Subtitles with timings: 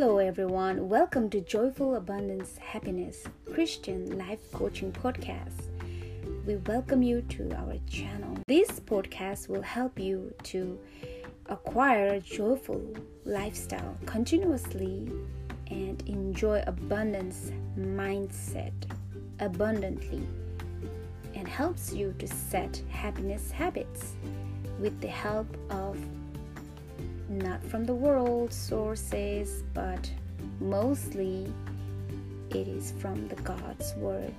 [0.00, 0.88] Hello, everyone.
[0.88, 5.70] Welcome to Joyful Abundance Happiness Christian Life Coaching Podcast.
[6.46, 8.38] We welcome you to our channel.
[8.46, 10.78] This podcast will help you to
[11.46, 12.80] acquire a joyful
[13.24, 15.10] lifestyle continuously
[15.68, 18.72] and enjoy abundance mindset
[19.40, 20.24] abundantly
[21.34, 24.14] and helps you to set happiness habits
[24.78, 25.98] with the help of
[27.38, 30.10] not from the world sources, but
[30.60, 31.52] mostly
[32.50, 34.34] it is from the God's Word,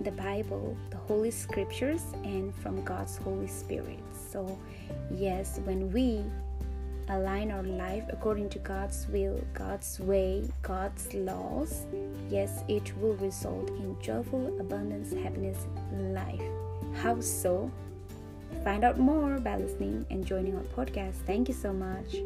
[0.00, 4.00] the Bible, the Holy Scriptures, and from God's Holy Spirit.
[4.30, 4.58] So,
[5.10, 6.24] yes, when we
[7.08, 11.86] align our life according to God's will, God's way, God's laws,
[12.28, 16.42] yes, it will result in joyful abundance, happiness, life.
[17.02, 17.70] How so?
[18.64, 21.14] Find out more by listening and joining our podcast.
[21.26, 22.16] Thank you so much.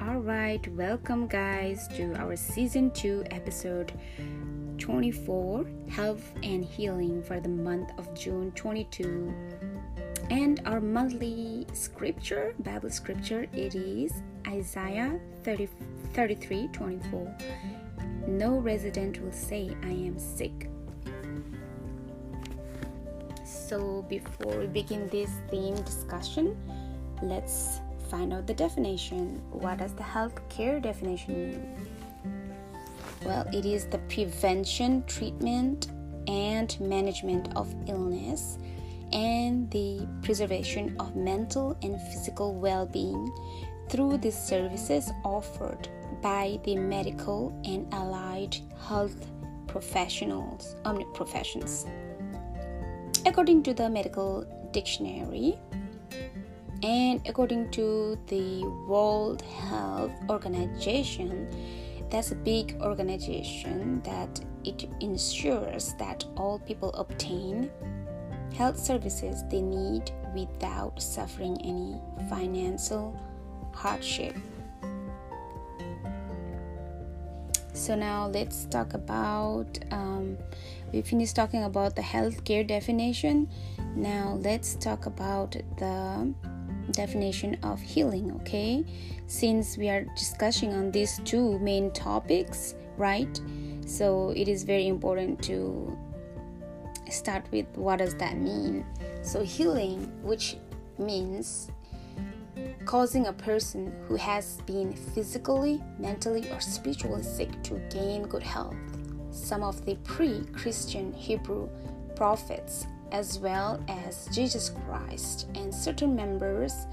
[0.00, 3.92] All right, welcome guys to our season 2 episode
[4.78, 9.34] 24 Health and Healing for the month of June 22.
[10.30, 15.68] And our monthly scripture, Bible scripture, it is Isaiah 30,
[16.14, 17.36] 33 24.
[18.26, 20.68] No resident will say, I am sick.
[23.44, 26.56] So, before we begin this theme discussion,
[27.22, 29.42] let's find out the definition.
[29.50, 31.88] What does the healthcare definition mean?
[33.24, 35.88] Well, it is the prevention, treatment,
[36.26, 38.58] and management of illness
[39.12, 43.30] and the preservation of mental and physical well being
[43.88, 45.88] through the services offered
[46.20, 49.30] by the medical and allied health
[49.66, 50.76] professionals.
[53.26, 55.58] According to the medical dictionary,
[56.82, 61.48] and according to the World Health Organization,
[62.10, 67.70] that's a big organization that it ensures that all people obtain
[68.54, 73.18] health services they need without suffering any financial
[73.78, 74.34] hardship.
[77.72, 79.78] So now let's talk about.
[79.92, 80.36] Um,
[80.92, 83.48] we finished talking about the healthcare definition.
[83.94, 86.34] Now let's talk about the
[86.90, 88.32] definition of healing.
[88.40, 88.84] Okay,
[89.26, 93.40] since we are discussing on these two main topics, right?
[93.86, 95.96] So it is very important to
[97.10, 98.84] start with what does that mean.
[99.22, 100.56] So healing, which
[100.98, 101.70] means
[102.84, 108.76] causing a person who has been physically, mentally, or spiritually sick to gain good health.
[109.30, 111.68] Some of the pre Christian Hebrew
[112.16, 116.86] prophets, as well as Jesus Christ and certain members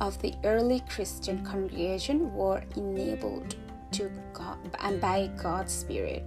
[0.00, 3.56] of the early Christian congregation, were enabled
[3.92, 6.24] to God, and by God's Spirit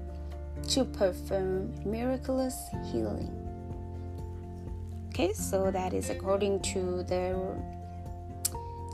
[0.70, 3.32] to perform miraculous healing.
[5.10, 7.56] Okay, so that is according to the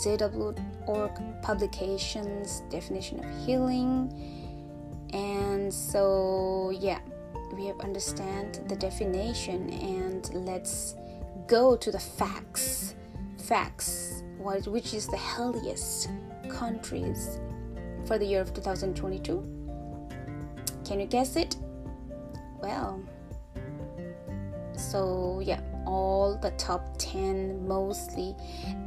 [0.03, 4.11] JW.org publications definition of healing.
[5.13, 6.99] And so, yeah,
[7.53, 10.95] we have understand the definition and let's
[11.47, 12.95] go to the facts.
[13.37, 16.09] Facts, what, which is the healthiest
[16.49, 17.39] countries
[18.05, 19.61] for the year of 2022?
[20.85, 21.55] Can you guess it?
[22.61, 23.01] Well,
[24.75, 25.61] so yeah,
[25.91, 28.35] all the top 10 mostly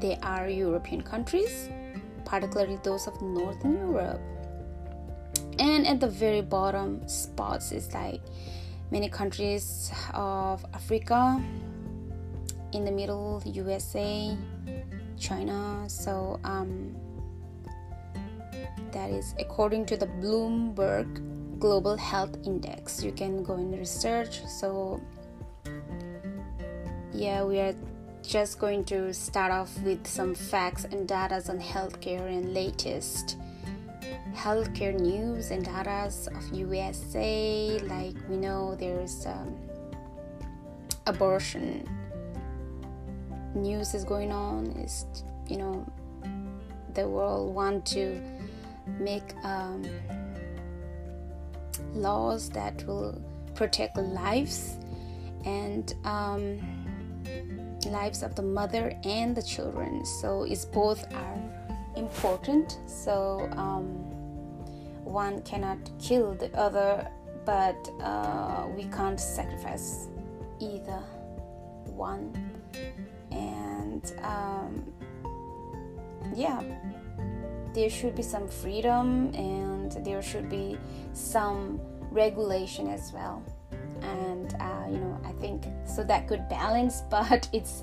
[0.01, 1.69] they are European countries,
[2.25, 4.21] particularly those of Northern Europe.
[5.59, 8.23] And at the very bottom spots is like
[8.91, 11.41] many countries of Africa,
[12.75, 14.37] in the middle USA,
[15.19, 15.85] China.
[15.89, 16.95] So um,
[18.91, 23.03] that is according to the Bloomberg Global Health Index.
[23.03, 24.45] You can go and research.
[24.47, 25.01] So
[27.15, 27.75] yeah, we are
[28.23, 33.37] just going to start off with some facts and data on healthcare and latest
[34.35, 37.79] healthcare news and data of USA.
[37.85, 39.57] Like we know there's um,
[41.07, 41.89] abortion
[43.55, 44.67] news is going on.
[44.73, 45.07] Is
[45.49, 45.87] you know
[46.95, 48.21] the world want to
[48.99, 49.85] make um,
[51.95, 53.21] laws that will
[53.55, 54.77] protect lives
[55.45, 56.59] and um,
[57.87, 60.05] lives of the mother and the children.
[60.05, 61.39] So it's both are
[61.97, 62.79] important.
[62.87, 63.87] So um,
[65.05, 67.09] one cannot kill the other
[67.45, 70.09] but uh, we can't sacrifice
[70.61, 71.03] either
[71.85, 72.33] one.
[73.31, 74.93] And um,
[76.35, 76.63] yeah
[77.75, 80.79] there should be some freedom and there should be
[81.13, 81.81] some
[82.11, 83.43] regulation as well
[84.13, 87.83] and uh, you know i think so that could balance but it's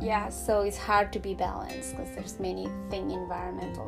[0.00, 3.86] yeah so it's hard to be balanced because there's many thing environmental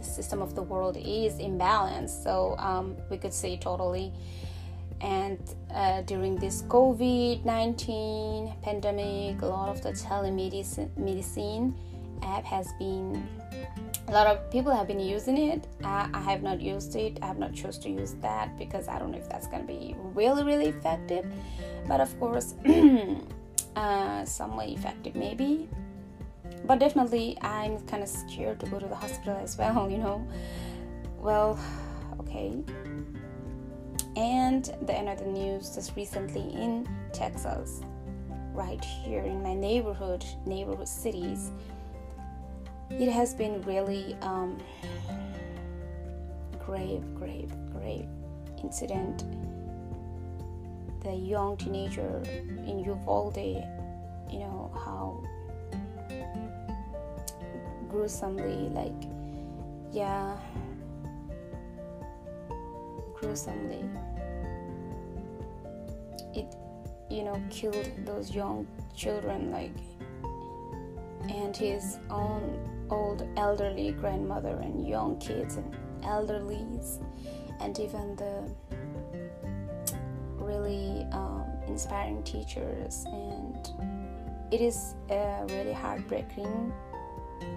[0.00, 4.12] the system of the world is imbalanced so um, we could say totally.
[5.02, 5.38] And
[5.74, 11.74] uh, during this covid-19 pandemic a lot of the telemedicine medicine
[12.22, 13.26] app has been
[14.08, 15.68] a lot of people have been using it.
[15.84, 17.18] I, I have not used it.
[17.22, 19.68] I have not chose to use that because i don't know if that's going to
[19.68, 21.24] be really really effective.
[21.86, 22.54] But of course
[23.76, 25.68] uh, somewhat effective maybe.
[26.64, 30.26] But definitely i'm kind of scared to go to the hospital as well you know.
[31.18, 31.58] Well
[32.20, 32.62] okay.
[34.16, 37.80] And the another news just recently in texas
[38.52, 41.52] right here in my neighborhood neighborhood cities
[42.90, 44.58] it has been really um,
[46.64, 48.06] grave, grave, grave
[48.62, 49.24] incident.
[51.02, 52.22] The young teenager
[52.66, 53.64] in Uvalde,
[54.30, 55.22] you know how
[57.88, 58.92] gruesomely, like,
[59.92, 60.36] yeah,
[63.18, 63.84] gruesomely,
[66.34, 66.54] it,
[67.08, 69.72] you know, killed those young children, like,
[71.28, 76.98] and his own old elderly grandmother and young kids and elderlies
[77.60, 78.50] and even the
[80.36, 83.04] really um, inspiring teachers.
[83.06, 83.68] And
[84.50, 86.72] it is uh, really heartbreaking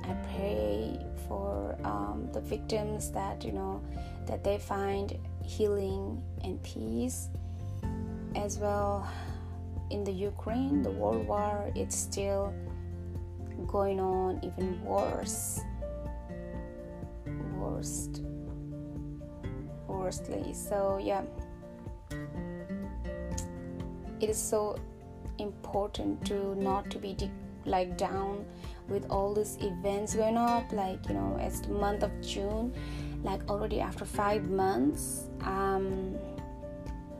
[0.05, 0.97] i pray
[1.27, 3.81] for um, the victims that you know
[4.25, 7.29] that they find healing and peace.
[8.35, 9.07] As well
[9.91, 12.53] in the ukraine the world war it's still
[13.67, 15.61] going on even worse.
[17.57, 18.23] Worst.
[19.87, 20.53] Worstly.
[20.55, 21.23] So yeah.
[24.19, 24.77] It is so
[25.39, 27.31] important to not to be de-
[27.65, 28.45] like down
[28.87, 32.73] with all these events going up like you know it's the month of june
[33.23, 36.15] like already after five months um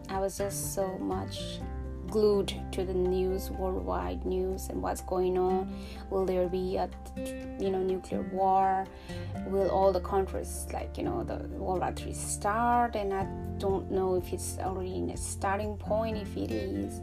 [0.09, 1.59] i was just so much
[2.13, 5.67] glued to the news, worldwide news, and what's going on.
[6.11, 6.87] Will there be a,
[7.59, 8.85] you know, nuclear war?
[9.47, 12.95] Will all the countries, like you know, the World War Three start?
[12.95, 13.25] And I
[13.57, 16.17] don't know if it's already in a starting point.
[16.17, 17.01] If it is,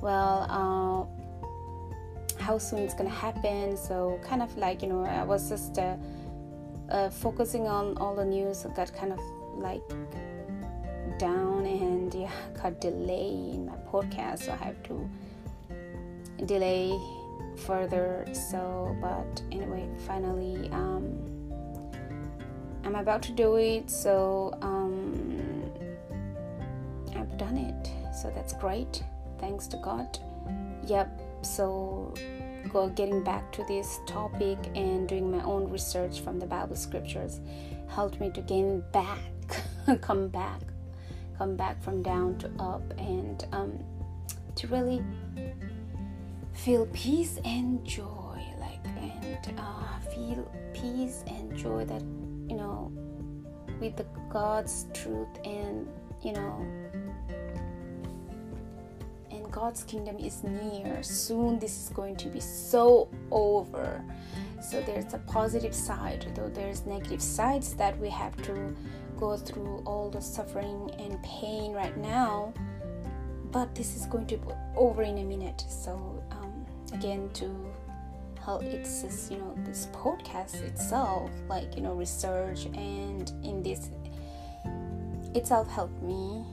[0.00, 3.76] well, uh, how soon it's gonna happen?
[3.76, 5.96] So kind of like you know, I was just uh,
[6.90, 8.64] uh, focusing on all the news.
[8.76, 9.20] Got kind of
[9.56, 9.82] like
[11.18, 12.30] down and yeah
[12.62, 15.08] got delay in my podcast so i have to
[16.46, 16.92] delay
[17.56, 18.26] further.
[18.32, 21.18] So but anyway finally um
[22.84, 25.70] i'm about to do it so um
[27.16, 27.90] i've done it.
[28.14, 29.02] So that's great.
[29.40, 30.18] Thanks to god.
[30.86, 31.20] Yep.
[31.42, 32.14] So
[32.72, 37.40] go getting back to this topic and doing my own research from the bible scriptures
[37.88, 39.18] helped me to gain back
[40.00, 40.60] come back
[41.38, 43.78] come back from down to up and um,
[44.54, 45.02] to really
[46.52, 52.02] feel peace and joy like and uh, feel peace and joy that
[52.48, 52.92] you know
[53.80, 55.88] with the god's truth and
[56.22, 56.66] you know
[59.30, 61.02] and god's kingdom is near.
[61.02, 64.04] Soon this is going to be so over.
[64.62, 68.74] So there's a positive side though there's negative sides that we have to
[69.18, 72.52] go through all the suffering and pain right now
[73.54, 75.64] but this is going to be over in a minute.
[75.68, 77.54] So um, again to
[78.44, 83.88] help it's just you know this podcast itself like you know research and in this
[85.34, 86.44] itself helped me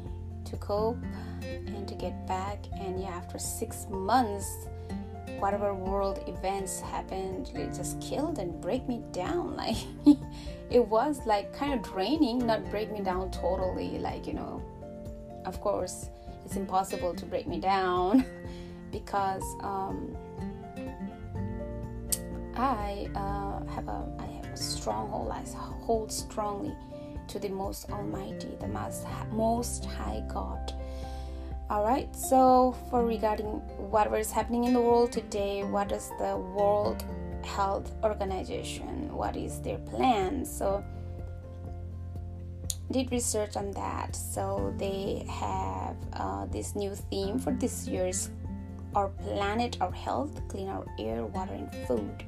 [0.46, 1.04] to cope
[1.42, 2.60] and to get back.
[2.80, 4.68] And yeah after six months
[5.42, 9.78] whatever world events happened it just killed and break me down like
[10.70, 14.62] it was like kind of draining not break me down totally like you know
[15.46, 16.10] of course
[16.46, 18.24] it's impossible to break me down
[18.92, 20.16] because um,
[22.56, 25.32] I uh, have a I have a stronghold.
[25.32, 25.44] I
[25.86, 26.76] hold strongly
[27.28, 30.74] to the Most Almighty, the Most Most High God.
[31.72, 32.14] All right.
[32.14, 33.46] So for regarding
[33.92, 37.02] whatever is happening in the world today, what is the World
[37.46, 39.08] Health Organization?
[39.16, 40.44] What is their plan?
[40.44, 40.84] So
[42.92, 44.18] did research on that.
[44.18, 48.32] So they have uh, this new theme for this year's
[48.94, 52.26] our planet, our health, clean our air, water, and food.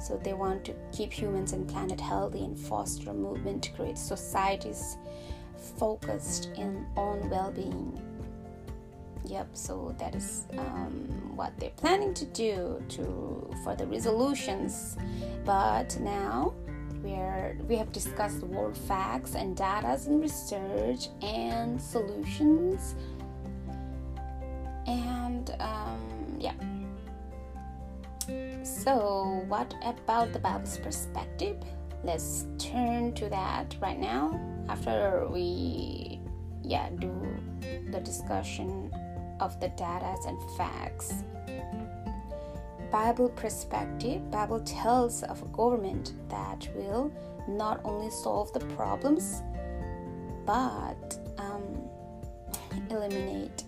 [0.00, 4.96] So they want to keep humans and planet healthy and foster movement to create societies
[5.76, 8.07] focused in on well-being.
[9.28, 14.96] Yep, so that is um, what they're planning to do to for the resolutions.
[15.44, 16.54] But now
[17.02, 22.94] where we have discussed world facts and data and research and solutions.
[24.86, 26.54] And um, yeah.
[28.62, 31.58] So what about the bible's perspective?
[32.02, 36.20] Let's turn to that right now after we
[36.62, 37.12] yeah do
[37.90, 38.90] the discussion
[39.40, 41.24] of the data and facts.
[42.90, 47.12] Bible perspective bible tells of a government that will
[47.46, 49.42] not only solve the problems
[50.46, 51.62] but um,
[52.90, 53.64] eliminate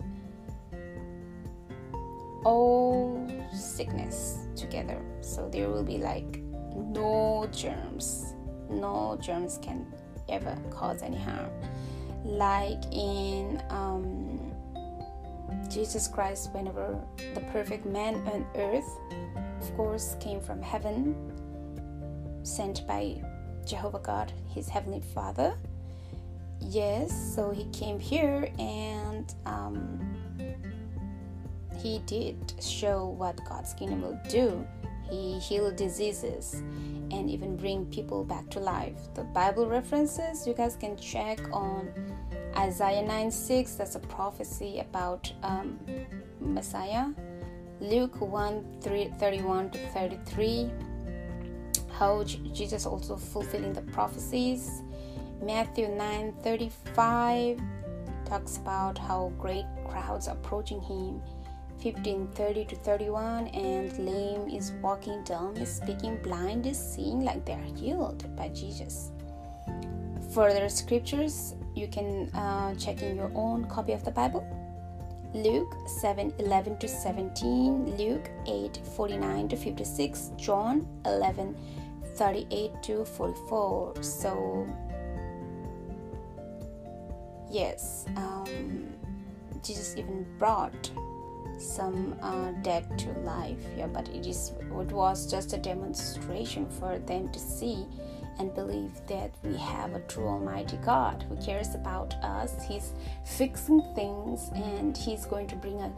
[2.45, 5.01] all sickness together.
[5.21, 6.41] So there will be like
[6.75, 8.35] no germs.
[8.69, 9.87] No germs can
[10.29, 11.51] ever cause any harm.
[12.25, 14.30] Like in um,
[15.71, 16.99] jesus christ whenever
[17.35, 18.99] the perfect man on earth
[19.61, 21.15] of course came from heaven
[22.43, 23.17] sent by
[23.65, 25.57] jehovah god his heavenly father
[26.61, 30.21] yes so he came here and um,
[31.83, 34.67] he did show what God's kingdom will do.
[35.11, 36.63] He healed diseases
[37.11, 38.97] and even bring people back to life.
[39.15, 41.93] The Bible references you guys can check on
[42.57, 45.79] Isaiah 9 6, that's a prophecy about um,
[46.41, 47.07] Messiah.
[47.81, 50.71] Luke 1 3, 31 to 33,
[51.93, 54.83] how Jesus also fulfilling the prophecies.
[55.43, 57.59] Matthew 9 35
[58.27, 61.23] talks about how great crowds approaching him
[61.83, 67.45] 15 30 to 31 and lame is walking dumb is speaking blind is seeing like
[67.47, 69.11] they are healed by jesus.
[70.35, 74.45] Further scriptures you can uh, check in your own copy of the bible.
[75.33, 81.57] Luke 7 11 to 17 luke 8 49 to 56 john 11
[82.17, 84.67] 38 to 44 so
[87.49, 88.93] yes um,
[89.63, 90.91] jesus even brought
[91.61, 96.99] some uh, dead to life yeah but it is it was just a demonstration for
[97.01, 97.87] them to see
[98.41, 102.55] and believe that we have a true almighty god who cares about us.
[102.67, 105.93] He's fixing things and he's going to bring a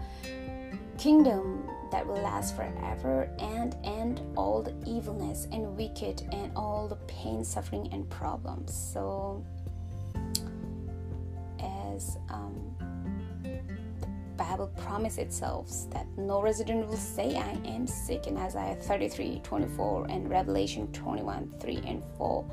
[0.98, 6.96] kingdom that will last forever and end all the evilness and wicked and all the
[7.06, 8.74] pain suffering and problems.
[8.74, 9.44] So
[11.60, 12.74] as um,
[14.36, 20.06] Bible promise itself that no resident will say, I am sick in Isaiah 33 24
[20.08, 22.50] and Revelation 21 3 and 4.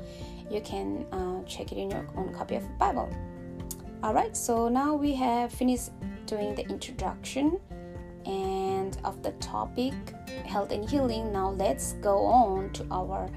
[0.50, 3.08] You can uh, check it in your own copy of the Bible.
[4.02, 5.90] Alright, so now we have finished
[6.26, 7.60] doing the introduction
[8.26, 9.94] and of the topic
[10.46, 11.32] health and healing.
[11.32, 13.28] Now let's go on to our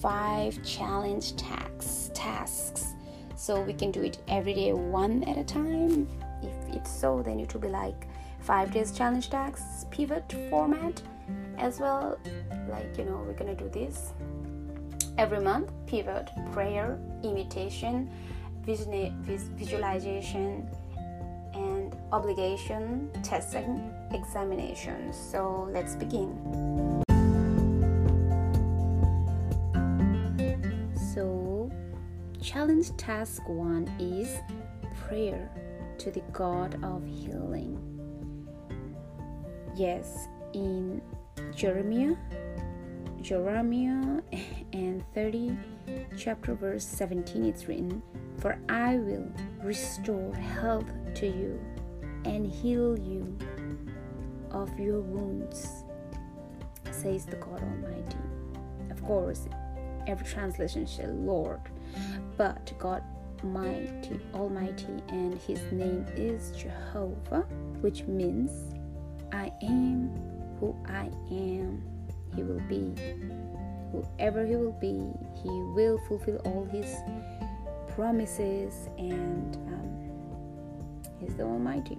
[0.00, 2.94] five challenge tasks tasks
[3.36, 6.08] so we can do it every day one at a time
[6.84, 8.08] so then it will be like
[8.40, 11.00] five days challenge tags pivot format
[11.58, 12.18] as well.
[12.68, 14.12] Like you know we're gonna do this
[15.18, 18.10] every month pivot prayer imitation
[18.66, 20.68] visualization
[21.54, 27.02] and obligation testing examination so let's begin.
[31.14, 31.70] So
[32.42, 34.38] challenge task one is
[35.08, 35.48] prayer
[35.98, 37.80] to the God of healing.
[39.74, 41.00] Yes, in
[41.54, 42.16] Jeremiah,
[43.20, 44.20] Jeremiah
[44.72, 45.56] and 30
[46.16, 48.02] chapter verse 17 it's written,
[48.38, 49.30] For I will
[49.62, 51.60] restore health to you
[52.24, 53.36] and heal you
[54.50, 55.84] of your wounds,
[56.90, 58.18] says the God Almighty.
[58.90, 59.48] Of course,
[60.06, 61.60] every translation says Lord,
[62.36, 63.02] but God
[63.42, 67.42] mighty, almighty, and his name is Jehovah,
[67.80, 68.74] which means
[69.32, 70.10] I am
[70.60, 71.82] who I am.
[72.34, 72.94] He will be
[73.92, 75.02] whoever he will be.
[75.42, 76.96] He will fulfill all his
[77.94, 81.98] promises, and um, he's the Almighty.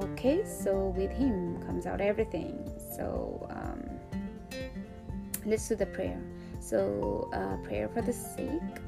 [0.00, 2.68] Okay, so with him comes out everything.
[2.96, 3.82] So um,
[5.46, 6.20] let's do the prayer.
[6.60, 8.81] So, uh, prayer for the sick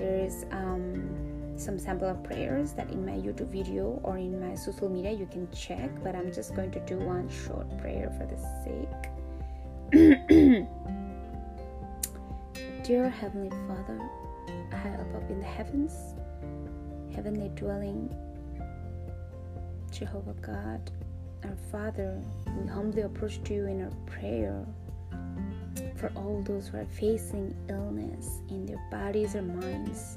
[0.00, 4.54] there is um, some sample of prayers that in my YouTube video or in my
[4.54, 8.24] social media you can check, but I'm just going to do one short prayer for
[8.24, 8.88] the sake.
[12.82, 14.00] Dear Heavenly Father,
[14.72, 15.92] high above in the heavens,
[17.14, 18.08] heavenly dwelling,
[19.92, 20.90] Jehovah God,
[21.44, 22.22] our Father,
[22.58, 24.64] we humbly approach to you in our prayer
[26.00, 30.16] for all those who are facing illness in their bodies or minds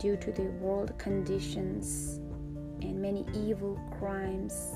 [0.00, 2.20] due to the world conditions
[2.80, 4.72] and many evil crimes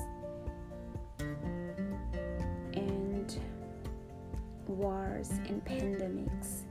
[2.73, 3.39] and
[4.67, 6.65] wars and pandemics.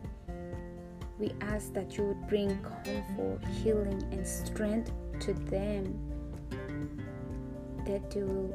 [1.18, 5.98] We ask that you would bring comfort, healing, and strength to them,
[7.86, 8.54] that they will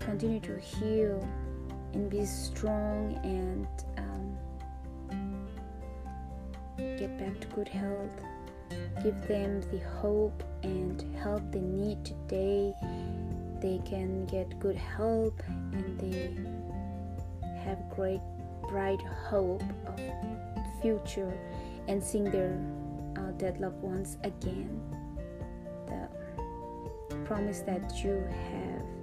[0.00, 1.28] continue to heal
[1.94, 3.66] and be strong and
[3.96, 4.36] um,
[6.98, 8.10] get back to good health.
[9.02, 12.74] Give them the hope and help they need today.
[13.60, 15.40] They can get good help
[15.72, 16.36] and they
[17.64, 18.20] have great,
[18.68, 20.00] bright hope of
[20.82, 21.32] future
[21.88, 22.58] and seeing their
[23.16, 24.80] uh, dead loved ones again.
[27.10, 28.97] The promise that you have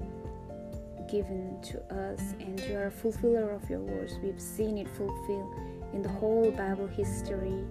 [1.07, 4.13] given to us, and you are a fulfiller of your words.
[4.23, 5.53] We've seen it fulfilled
[5.93, 7.63] in the whole Bible history.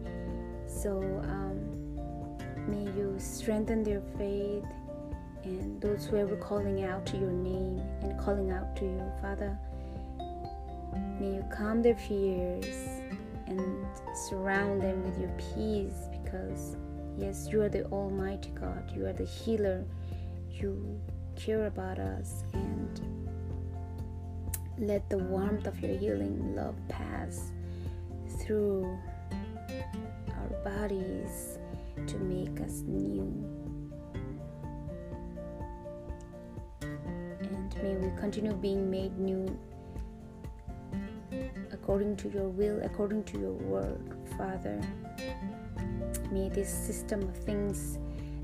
[0.66, 1.96] So um,
[2.68, 4.64] may you strengthen their faith
[5.44, 9.58] and those who are calling out to your name and calling out to you, Father.
[11.20, 12.66] May you calm their fears
[13.46, 13.86] and
[14.28, 16.76] surround them with your peace because,
[17.18, 19.84] yes, you are the Almighty God, you are the healer,
[20.50, 21.00] you
[21.36, 23.00] care about us, and
[24.78, 27.52] let the warmth of your healing love pass
[28.40, 28.98] through
[30.30, 31.58] our bodies
[32.06, 33.22] to make us new.
[36.82, 39.58] And may we continue being made new
[41.72, 44.80] according to your will, according to your word, Father.
[46.32, 47.98] May this system of things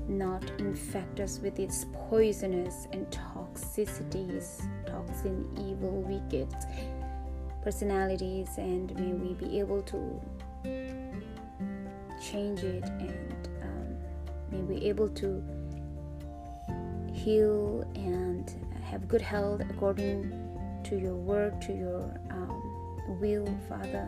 [0.07, 3.11] not infect us with its poisonous and
[3.53, 6.47] toxicities, toxin, evil, wicked
[7.63, 10.19] personalities, and may we be able to
[12.21, 13.97] change it and um,
[14.51, 15.43] may we be able to
[17.13, 18.51] heal and
[18.83, 20.31] have good health according
[20.83, 24.07] to your word, to your um, will, Father.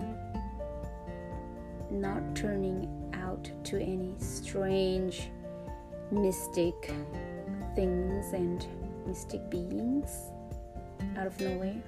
[1.91, 5.29] Not turning out to any strange
[6.11, 6.91] mystic
[7.75, 8.65] things and
[9.05, 10.09] mystic beings
[11.17, 11.81] out of nowhere.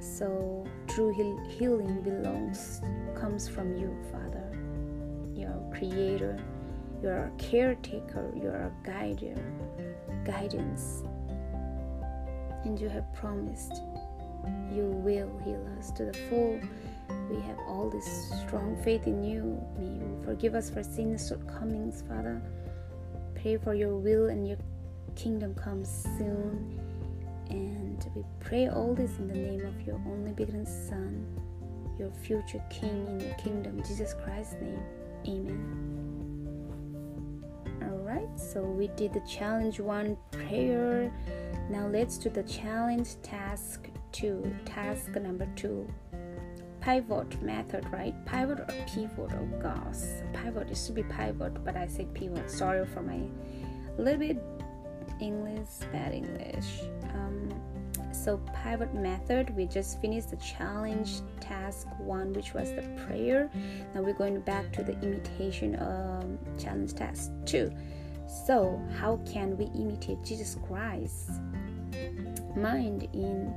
[0.00, 2.80] So true heal- healing belongs
[3.14, 4.50] comes from you, Father.
[5.34, 6.38] You're our creator,
[7.02, 9.40] you're our caretaker, you're our guider,
[10.24, 11.02] guidance.
[12.64, 13.82] And you have promised
[14.72, 16.60] you will heal us to the full.
[17.30, 19.60] We have all this strong faith in you.
[19.78, 22.42] May you forgive us for sins, shortcomings, Father
[23.42, 24.56] pray for your will and your
[25.12, 26.80] kingdom comes soon.
[27.50, 31.26] And we pray all this in the name of your only begotten Son,
[31.98, 34.82] your future King in your kingdom, Jesus Christ's name.
[35.26, 35.92] Amen.
[37.82, 41.12] Alright, so we did the challenge one prayer.
[41.70, 44.54] Now let's do the challenge task two.
[44.64, 45.86] Task number two
[46.82, 48.14] pivot method, right?
[48.26, 50.02] Pivot or pivot, oh gosh.
[50.32, 52.50] Pivot, it should be pivot, but I say pivot.
[52.50, 53.20] Sorry for my
[53.98, 54.51] little bit
[55.20, 56.82] English, bad English.
[57.14, 57.48] Um,
[58.12, 63.50] so pivot method, we just finished the challenge task one, which was the prayer.
[63.94, 67.72] Now we're going back to the imitation um, challenge task two.
[68.46, 71.30] So how can we imitate Jesus Christ?
[72.56, 73.52] Mind in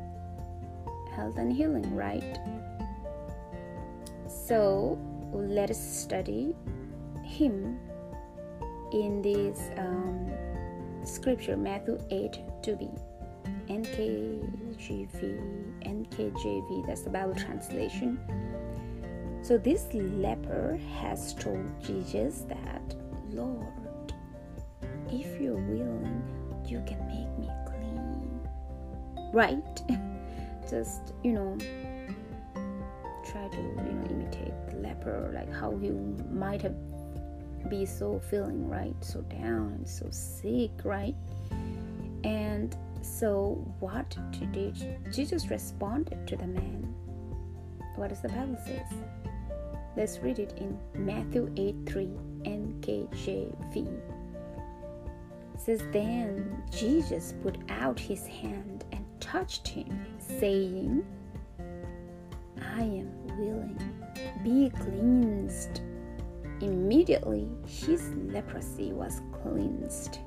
[1.16, 2.38] health and healing, right?
[4.28, 4.98] So
[5.34, 6.56] let us study
[7.24, 7.80] him
[8.92, 10.32] in this um,
[11.06, 13.00] scripture, Matthew 8 2b.
[13.68, 15.22] NKJV,
[15.82, 18.20] NKJV, that's the Bible translation.
[19.42, 22.96] So this leper has told Jesus that,
[23.32, 24.14] Lord,
[25.10, 26.24] if you're willing,
[26.68, 28.50] you can make me clean.
[29.34, 29.82] Right?
[30.70, 31.58] Just, you know,
[33.26, 35.90] try to you know imitate the leper like how he
[36.32, 36.76] might have
[37.70, 41.16] be so feeling right so down and so sick right
[42.24, 44.76] and so what did
[45.12, 46.94] jesus responded to the man
[47.96, 48.88] what does the bible says
[49.96, 52.10] let's read it in matthew 8 3
[52.46, 54.00] and KJV.
[55.58, 61.04] says then Jesus put out his hand and touched him, saying,
[61.60, 63.80] I am willing,
[64.44, 65.82] be cleansed.
[66.62, 70.20] Immediately his leprosy was cleansed.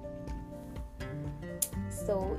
[1.89, 2.39] So,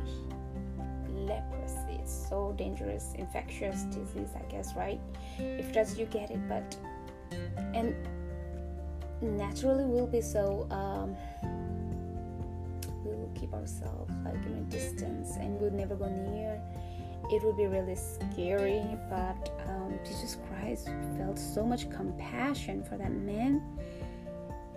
[1.10, 4.99] leprosy is so dangerous, infectious disease, I guess, right?
[5.38, 6.75] If just you get it, but
[7.73, 7.95] and
[9.21, 11.15] naturally we'll be so um,
[13.04, 16.62] we will keep ourselves like in a distance and we'll never go near
[17.32, 23.12] it would be really scary but um, jesus christ felt so much compassion for that
[23.12, 23.62] man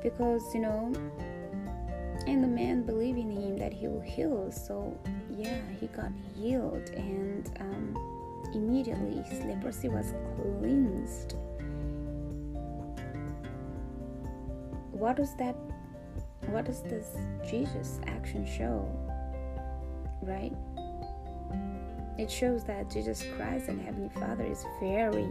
[0.03, 0.93] because you know
[2.27, 4.51] and the man believed in him that he will heal.
[4.53, 4.97] So
[5.37, 11.37] yeah he got healed and um, immediately his leprosy was cleansed.
[14.93, 15.57] What does that
[16.49, 17.17] what does this
[17.49, 18.89] jesus action show?
[20.23, 20.53] Right
[22.19, 25.29] it shows that jesus christ and heavenly father is very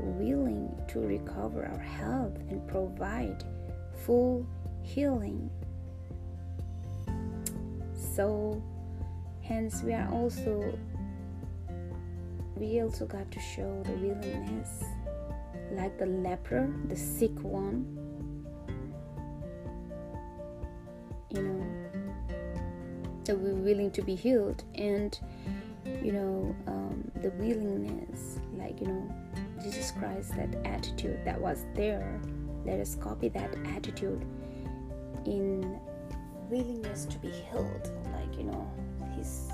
[0.00, 3.44] willing to recover our health and provide
[4.04, 4.46] full
[4.82, 5.50] healing.
[7.94, 8.62] So
[9.42, 10.78] hence we are also
[12.56, 14.82] we also got to show the willingness
[15.72, 17.94] like the leper the sick one.
[21.30, 21.66] You know
[23.24, 24.64] that we're willing to be healed.
[24.74, 25.18] And
[26.02, 29.14] you know um, the willingness like you know
[29.62, 32.20] jesus christ that attitude that was there
[32.64, 34.24] let us copy that attitude
[35.24, 35.78] in
[36.50, 38.70] willingness to be healed like you know
[39.16, 39.48] he's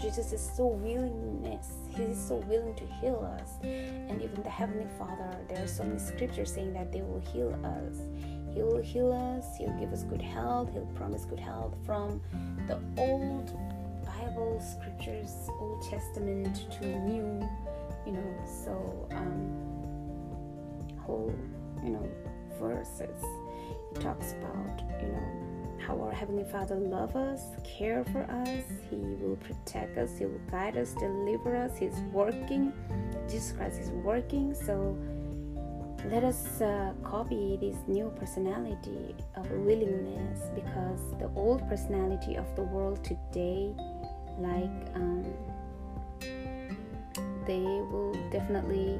[0.00, 3.52] jesus is so willingness he is so willing to heal us.
[3.62, 7.52] And even the heavenly father there are so many scriptures saying that they will heal
[7.64, 7.98] us.
[8.54, 12.20] He will heal us, He'll give us good health, He'll promise good health from
[12.66, 13.52] the old
[14.20, 17.48] Bible scriptures, Old Testament to New,
[18.04, 19.48] you know, so um,
[20.98, 21.34] whole,
[21.82, 22.08] you know,
[22.60, 23.22] verses.
[23.94, 28.96] He talks about, you know, how our Heavenly Father loves us, care for us, He
[28.96, 32.74] will protect us, He will guide us, deliver us, He's working.
[33.26, 34.98] Jesus Christ is working, so
[36.10, 42.62] let us uh, copy this new personality of willingness because the old personality of the
[42.62, 43.74] world today
[44.40, 45.24] like um,
[47.46, 48.98] they will definitely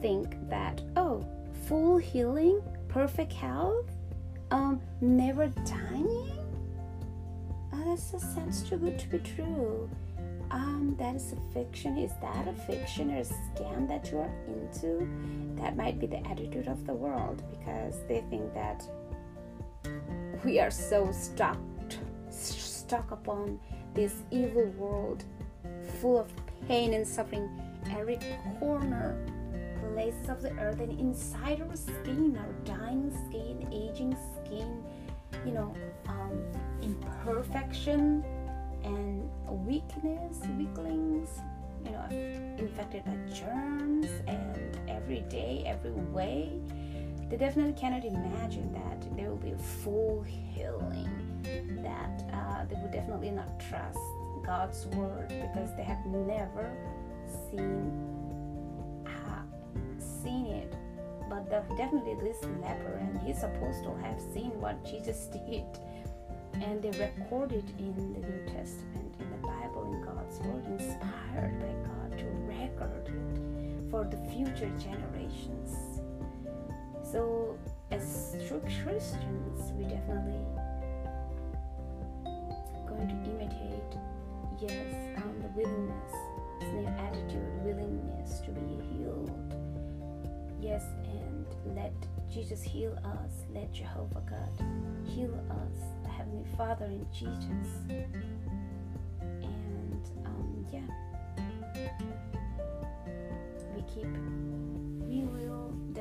[0.00, 1.26] think that oh
[1.66, 3.90] full healing perfect health
[4.50, 6.30] um, never dying
[7.72, 9.88] oh, that sounds too good to be true
[10.54, 11.98] um, that is a fiction.
[11.98, 15.08] Is that a fiction or a scam that you are into?
[15.60, 18.84] That might be the attitude of the world because they think that
[20.44, 21.58] we are so stuck,
[22.30, 23.58] stuck upon
[23.94, 25.24] this evil world
[26.00, 26.30] full of
[26.68, 27.48] pain and suffering.
[27.96, 28.18] Every
[28.58, 29.16] corner
[29.94, 34.82] places of the earth and inside our skin our dying skin aging skin
[35.44, 35.74] you know
[36.08, 36.42] um,
[36.82, 38.24] imperfection
[38.82, 39.28] and
[39.66, 41.28] weakness, weaklings,
[41.84, 42.06] you know,
[42.58, 46.60] infected by germs, and every day, every way,
[47.34, 51.10] they definitely cannot imagine that there will be a full healing.
[51.82, 53.98] That uh, they would definitely not trust
[54.46, 56.70] God's word because they have never
[57.50, 57.90] seen
[59.04, 59.42] uh,
[59.98, 60.76] seen it.
[61.28, 65.64] But definitely this leper and his apostle have seen what Jesus did
[66.62, 71.74] and they recorded in the New Testament, in the Bible, in God's Word, inspired by
[71.88, 75.93] God to record it for the future generations.
[77.10, 77.58] So,
[77.90, 80.40] as true Christians, we definitely
[82.88, 83.98] going to imitate,
[84.60, 86.12] yes, um, the willingness,
[86.62, 89.30] new attitude, willingness to be healed.
[90.60, 91.92] Yes, and let
[92.32, 93.44] Jesus heal us.
[93.54, 94.66] Let Jehovah God
[95.04, 97.68] heal us Heavenly Father in Jesus.
[99.20, 100.88] And um, yeah,
[103.74, 104.06] we keep,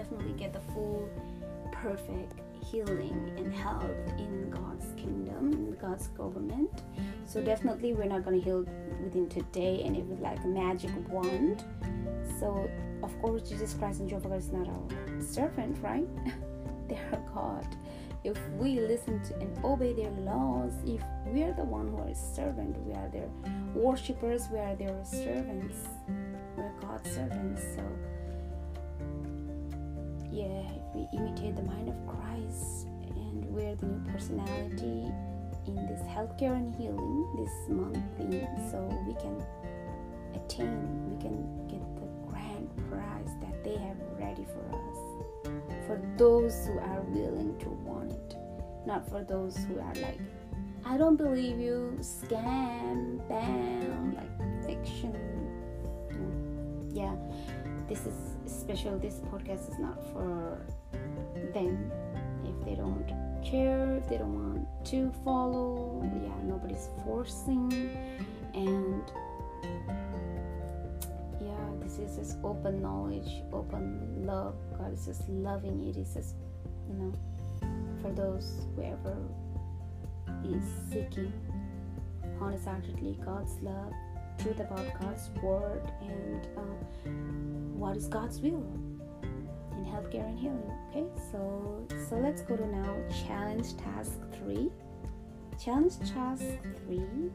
[0.04, 1.10] definitely get the full,
[1.72, 3.84] perfect healing and health
[4.18, 6.84] in God's kingdom, in God's government.
[7.26, 8.66] So definitely, we're not to heal
[9.02, 11.64] within today and it with like a magic wand.
[12.40, 12.70] So
[13.02, 16.08] of course, Jesus Christ and Jehovah is not our servant, right?
[16.90, 17.66] they are God
[18.24, 22.14] if we listen to and obey their laws, if we are the one who are
[22.14, 23.30] servant, we are their
[23.74, 25.76] worshippers, we are their servants,
[31.94, 32.88] of Christ,
[33.74, 35.12] share the new personality
[35.66, 37.98] in this healthcare and healing this month
[38.72, 39.42] so we can
[40.36, 44.98] attain, we can get the grand prize that they have ready for us.
[45.88, 48.36] For those who are willing to want it,
[48.86, 50.20] not for those who are like,
[50.86, 55.16] I don't believe you, scam, bam, like fiction.
[56.94, 57.16] Yeah,
[57.88, 59.00] this is special.
[59.00, 60.60] This podcast is not for
[61.54, 61.92] them
[62.46, 63.06] if they don't
[63.44, 66.02] care, if they don't want to follow.
[66.04, 67.72] Yeah, nobody's forcing,
[68.54, 69.04] and
[71.42, 74.56] yeah, this is just open knowledge, open love.
[74.78, 75.98] God is just loving it.
[75.98, 76.36] It's just,
[76.90, 77.14] you know,
[78.02, 79.16] for those whoever
[80.44, 81.32] is seeking
[82.40, 83.94] wholeheartedly God's love,
[84.40, 87.10] truth about God's word, and uh,
[87.78, 88.66] what is God's will
[89.86, 90.72] healthcare and healing.
[90.90, 92.96] Okay, so so let's go to now
[93.28, 94.72] challenge task three.
[95.64, 96.44] Challenge task
[96.86, 97.32] three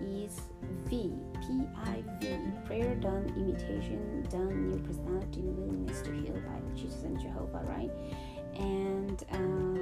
[0.00, 0.40] is
[0.84, 2.36] V P I V
[2.66, 7.90] prayer done, imitation done, new personality, willingness to heal by Jesus and Jehovah, right?
[8.54, 9.74] And um,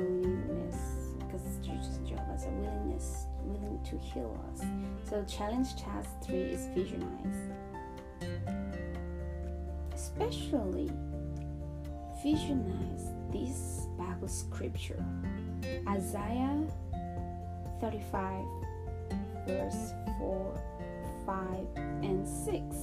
[0.48, 0.76] willingness
[1.18, 4.62] because Jesus and Jehovah is a willingness willing to heal us.
[5.09, 7.50] So challenge task three is visualize,
[9.92, 10.90] especially
[12.22, 15.05] visualize this Bible scripture,
[15.88, 16.66] Isaiah
[17.81, 18.44] 35
[19.46, 20.61] verse 4,
[21.24, 21.66] 5,
[22.02, 22.76] and 6.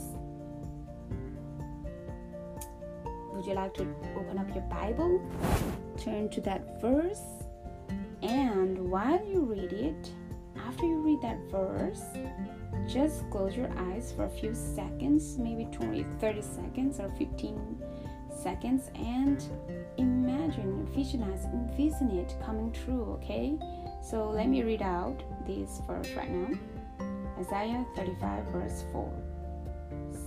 [3.34, 5.22] Would you like to open up your Bible?
[5.98, 7.22] Turn to that verse,
[8.22, 10.12] and while you read it,
[10.67, 12.04] after you read that verse,
[12.88, 17.83] just close your eyes for a few seconds, maybe 20, 30 seconds, or 15
[18.44, 19.42] seconds, and
[19.98, 23.58] imagine, visualize, envision it coming true, okay?
[24.04, 26.58] So let me read out this verse right now
[27.40, 29.12] Isaiah 35, verse 4.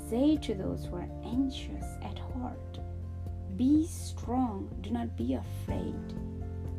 [0.09, 2.79] Say to those who are anxious at heart,
[3.57, 6.15] Be strong, do not be afraid.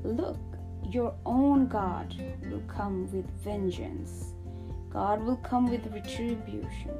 [0.03, 0.39] Look,
[0.91, 2.15] your own God
[2.49, 4.33] will come with vengeance,
[4.89, 6.91] God will come with retribution.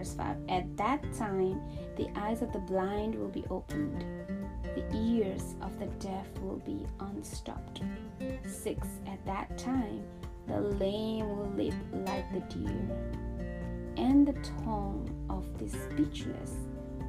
[0.00, 1.60] Verse 5 At that time,
[1.96, 4.02] the eyes of the blind will be opened
[4.74, 7.82] the ears of the deaf will be unstopped.
[8.46, 8.88] 6.
[9.06, 10.02] At that time,
[10.46, 11.74] the lame will leap
[12.06, 12.88] like the deer,
[13.98, 14.32] and the
[14.64, 16.52] tongue of the speechless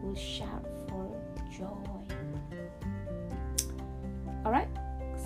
[0.03, 1.15] will shout for
[1.49, 1.67] joy.
[4.45, 4.69] Alright,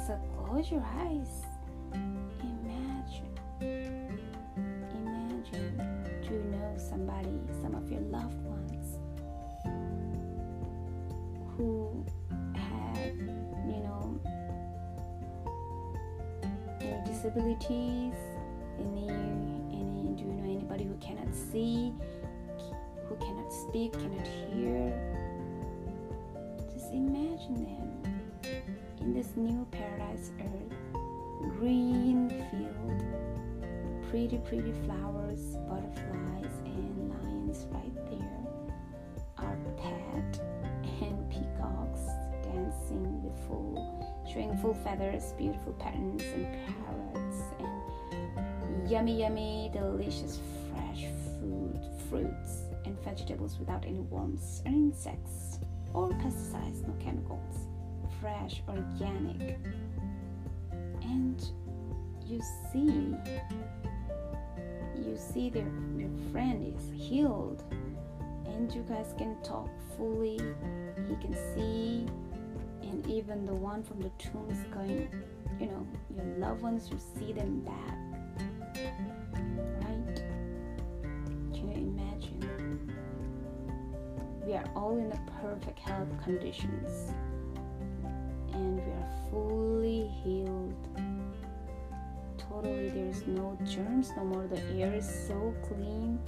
[0.06, 1.45] so close your eyes.
[7.86, 8.98] Of your loved ones
[11.56, 12.06] who
[12.56, 13.16] have,
[13.68, 14.20] you know,
[16.82, 18.16] any disabilities
[18.80, 19.08] any
[19.72, 21.94] any do you know anybody who cannot see
[23.08, 24.92] who cannot speak cannot hear?
[26.74, 28.02] Just imagine them
[29.00, 30.74] in this new paradise earth
[31.60, 33.04] green field
[34.10, 37.35] pretty pretty flowers butterflies and lions
[37.72, 38.46] right there
[39.38, 40.42] our pet
[41.02, 42.02] and peacocks
[42.44, 43.96] dancing with full
[44.32, 46.48] showing full feathers beautiful patterns and
[46.86, 50.40] parrots, and yummy, yummy, delicious
[50.70, 51.06] fresh
[51.40, 55.60] food, fruits, and vegetables without any worms or insects
[55.94, 57.68] or pesticides, no chemicals,
[58.20, 59.58] fresh, organic.
[61.04, 61.44] And
[62.26, 62.42] you
[62.72, 63.16] see,
[65.06, 67.64] you see their, your friend is healed,
[68.46, 70.40] and you guys can talk fully.
[71.08, 72.08] He can see,
[72.82, 75.10] and even the one from the tomb is going,
[75.60, 78.06] you know, your loved ones, you see them back
[78.76, 80.24] Right?
[81.54, 82.94] Can you imagine?
[84.46, 87.14] We are all in the perfect health conditions
[88.54, 90.75] and we are fully healed.
[93.68, 94.48] Germs no more.
[94.48, 96.20] The air is so clean.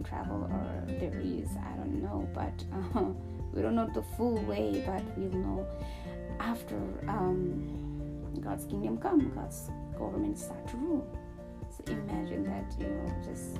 [0.00, 3.04] Can travel or there is, I don't know, but uh,
[3.52, 5.66] we don't know the full way, but we'll know
[6.38, 6.76] after
[7.08, 11.18] um, God's kingdom come, God's government start to rule.
[11.70, 13.58] So imagine that, you know, just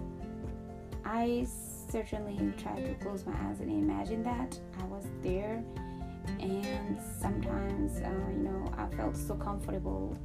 [1.04, 1.46] I
[1.90, 5.62] certainly tried to close my eyes and imagine that I was there
[6.38, 10.16] and sometimes uh, you know i felt so comfortable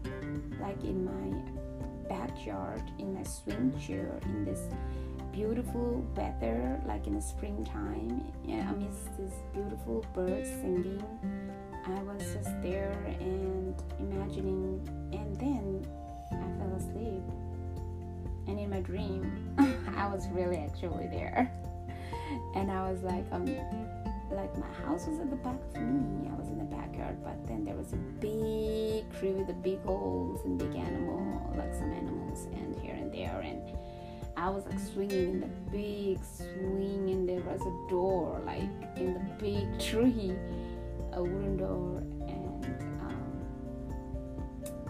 [0.59, 4.67] like in my backyard in my swing chair in this
[5.35, 11.03] beautiful weather like in the springtime amidst this beautiful birds singing
[11.87, 14.79] i was just there and imagining
[15.11, 15.85] and then
[16.31, 17.21] i fell asleep
[18.47, 19.53] and in my dream
[19.97, 21.51] i was really actually there
[22.55, 23.45] and i was like um
[24.31, 26.27] like my house was at the back of me.
[26.27, 29.81] I was in the backyard, but then there was a big tree with the big
[29.83, 33.39] holes and big animal, like some animals, and here and there.
[33.45, 33.61] And
[34.45, 39.15] I was like swinging in the big swing, and there was a door, like in
[39.15, 40.35] the big tree,
[41.13, 41.97] a wooden door.
[42.27, 42.63] And
[43.01, 43.23] um,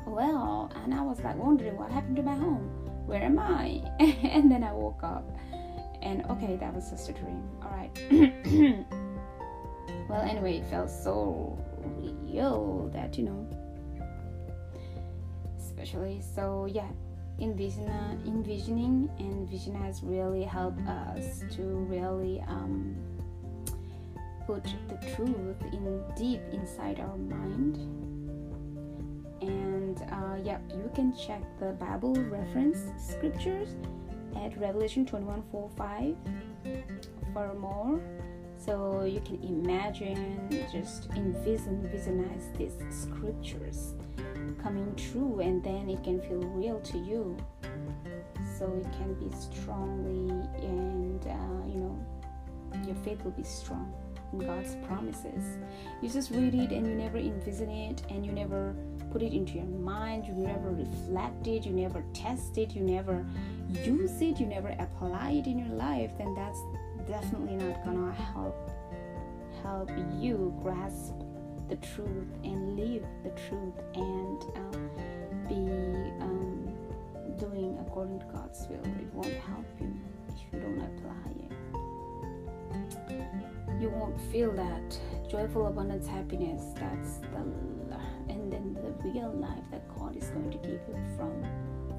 [0.08, 2.68] well, and I was like wondering what happened to my home.
[3.06, 3.82] Where am I?
[4.00, 5.24] and then I woke up,
[6.02, 7.48] and okay, that was just a dream.
[7.64, 7.98] All right.
[10.10, 11.58] well anyway it felt so
[11.98, 13.48] real that you know
[15.58, 16.88] especially so yeah
[17.40, 17.90] envision,
[18.26, 22.96] envisioning and vision has really helped us to really um,
[24.46, 27.78] put the truth in deep inside our mind.
[29.42, 33.76] And uh, yeah you can check the bible reference scriptures
[34.36, 36.16] at revelation 21 4 5
[37.34, 38.02] for more.
[38.58, 43.94] So you can imagine, just envision, visualize these scriptures
[44.62, 47.38] coming true, and then it can feel real to you.
[48.58, 51.98] So it can be strongly, and uh, you know,
[52.86, 53.94] your faith will be strong
[54.34, 55.58] in God's promises.
[56.02, 58.76] You just read it and you never envision it, and you never
[59.12, 63.26] put it into your mind, you never reflect it, you never test it, you never
[63.70, 66.60] use it, you never apply it in your life, then that's
[67.08, 68.72] definitely not gonna help
[69.64, 71.14] help you grasp
[71.70, 74.90] the truth and live the truth and um,
[75.48, 75.56] be
[76.22, 76.74] um,
[77.38, 78.84] doing according to God's will.
[79.00, 79.94] It won't help you
[80.30, 81.52] if you don't apply it.
[83.82, 85.00] You won't feel that
[85.30, 86.64] joyful abundance happiness.
[86.80, 87.46] That's the
[88.30, 91.46] and then the real life that God is going to give you from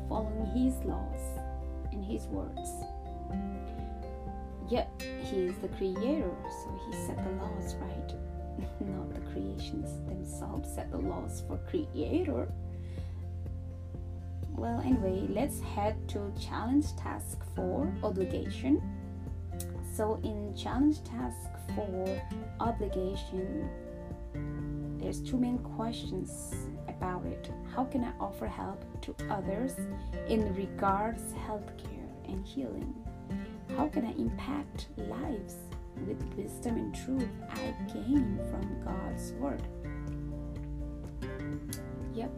[0.09, 1.21] following His laws
[1.93, 2.71] and His words.
[4.69, 8.26] Yet he is the creator, so he set the laws, right?
[8.81, 12.49] Not the creations themselves set the laws for creator.
[14.57, 18.81] Well, anyway, let's head to challenge task 4 obligation.
[19.95, 22.23] So, in challenge task 4
[22.61, 23.69] obligation,
[24.99, 26.55] there's two main questions
[26.89, 27.51] about it.
[27.75, 29.75] How can I offer help to others
[30.29, 32.95] in regards healthcare and healing?
[33.77, 35.57] How can I impact lives
[36.07, 39.63] with wisdom and truth I gain from God's Word?
[42.15, 42.31] Yep,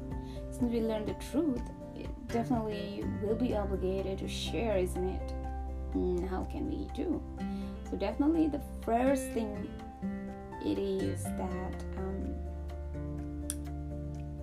[0.50, 1.62] since we learn the truth,
[1.96, 5.34] it definitely will be obligated to share, isn't it?
[5.94, 7.22] And mm, how can we do?
[7.90, 9.68] So, definitely, the first thing
[10.64, 12.34] it is that um,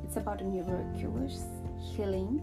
[0.04, 1.43] it's about a miraculous
[1.80, 2.41] healing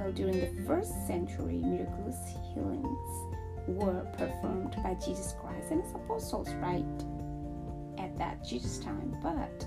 [0.00, 2.16] well, during the first century, miraculous
[2.54, 3.36] healings
[3.66, 6.84] were performed by Jesus Christ and his apostles right
[7.98, 9.66] at that Jesus time, but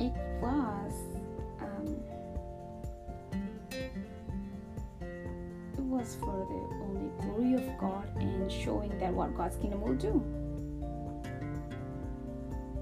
[0.00, 0.92] it was
[1.60, 1.96] um,
[5.72, 9.94] it was for the only glory of God and showing that what God's kingdom will
[9.94, 10.22] do.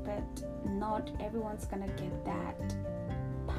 [0.04, 2.74] But not everyone's gonna get that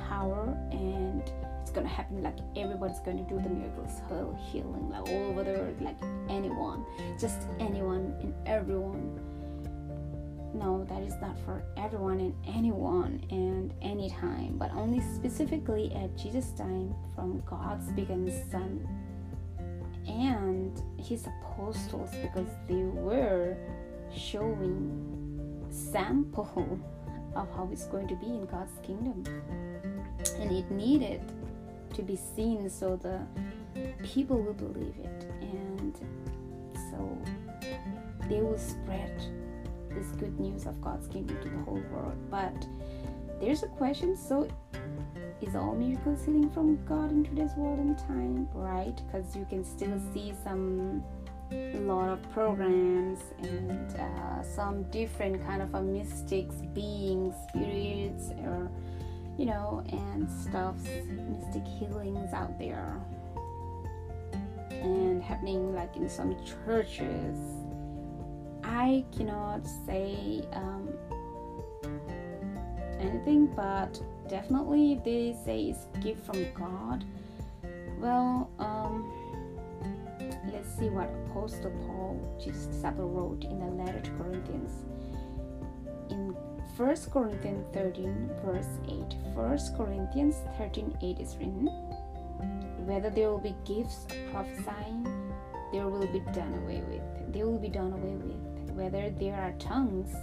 [0.07, 1.31] power and
[1.61, 5.51] it's gonna happen like everybody's to do the miracles heal, healing like all over the
[5.51, 5.97] earth like
[6.29, 6.85] anyone
[7.19, 9.19] just anyone and everyone.
[10.53, 16.51] No that is not for everyone and anyone and anytime but only specifically at jesus
[16.51, 18.87] time from god's begotten son.
[20.07, 23.55] And his apostles because they were
[24.15, 26.79] showing sample
[27.35, 29.23] of how it's going to be in god's kingdom.
[30.39, 31.21] And it needed
[31.93, 33.19] to be seen so the
[34.03, 35.95] people will believe it and
[36.91, 37.17] so
[38.27, 39.21] they will spread
[39.89, 42.15] this good news of God's kingdom to the whole world.
[42.29, 42.67] But
[43.39, 44.47] there's a question so
[45.41, 48.95] is all miracles healing from God in today's world and time, right?
[49.07, 51.03] Because you can still see some
[51.51, 58.69] lot of programs and uh, some different kind of a mystics beings spirits or
[59.39, 63.01] you know and stuffs mystic healings out there
[64.69, 66.35] and happening like in some
[66.65, 67.37] churches
[68.65, 70.89] i cannot say um,
[72.99, 77.05] anything but definitely if they say it's gift from god
[78.01, 79.09] well um,
[80.51, 84.83] let's see what Apostle Paul, Jesus disciple, wrote in the letter to Corinthians.
[86.79, 88.93] In 1 Corinthians 13, verse 8.
[89.35, 91.67] 1 Corinthians 13, 8 is written,
[92.85, 95.05] Whether there will be gifts of prophesying,
[95.73, 97.33] there will be done away with.
[97.33, 98.71] They will be done away with.
[98.77, 100.15] Whether there are tongues,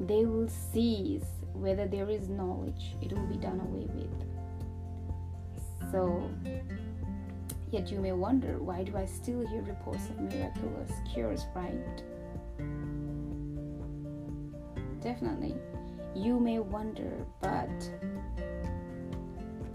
[0.00, 1.26] they will cease.
[1.52, 4.10] Whether there is knowledge, it will be done away with.
[5.92, 6.28] So,
[7.70, 12.02] Yet you may wonder why do I still hear reports of miraculous cures, right?
[15.00, 15.56] Definitely,
[16.14, 17.90] you may wonder, but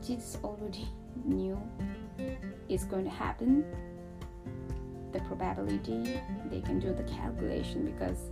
[0.05, 0.87] Jesus already
[1.25, 1.61] knew
[2.67, 3.65] it's going to happen.
[5.11, 6.19] The probability,
[6.49, 8.29] they can do the calculation because,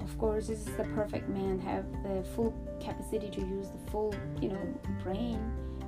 [0.00, 4.14] of course, this is the perfect man, have the full capacity to use the full,
[4.40, 5.40] you know, brain,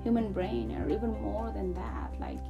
[0.03, 2.15] human brain, or even more than that.
[2.19, 2.41] Like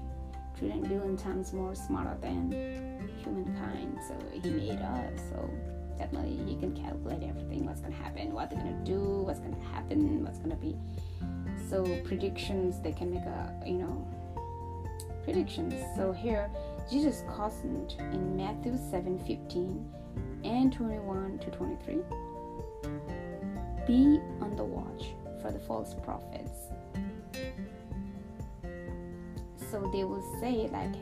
[0.56, 3.98] trillion billion times more smarter than humankind.
[4.06, 5.20] So he made us.
[5.30, 5.50] So
[5.98, 10.24] definitely he can calculate everything, what's gonna happen, what they're gonna do, what's gonna happen,
[10.24, 10.76] what's gonna be.
[11.68, 14.06] So predictions, they can make a you know
[15.24, 15.74] predictions.
[15.96, 16.50] So here
[16.90, 19.92] Jesus cautioned in Matthew 7 15
[20.44, 21.98] and 21 to 23.
[23.86, 26.66] Be on the watch for the false prophets
[29.70, 30.94] so they will say like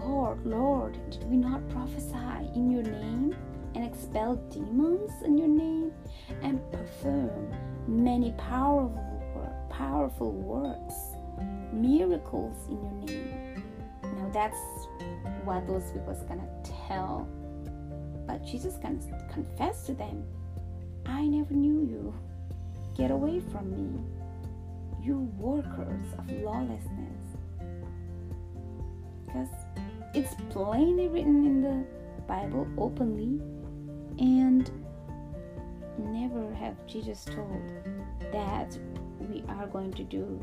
[0.00, 3.34] lord lord did we not prophesy in your name
[3.74, 5.92] and expel demons in your name
[6.42, 7.54] and perform
[7.86, 9.00] many powerful
[9.68, 10.94] powerful works
[11.72, 13.64] miracles in your name.
[14.02, 14.56] Now that's
[15.44, 16.48] what those people are gonna
[16.86, 17.28] tell.
[18.26, 19.00] But jesus can
[19.32, 20.24] confess to them
[21.06, 22.14] i never knew you.
[22.96, 24.00] Get away from me
[25.04, 27.20] you workers of lawlessness.
[29.26, 29.48] Because
[30.14, 31.84] it's plainly written in the
[32.26, 33.38] Bible openly,
[34.18, 34.70] and
[35.98, 37.62] never have Jesus told
[38.32, 38.76] that
[39.20, 40.42] we are going to do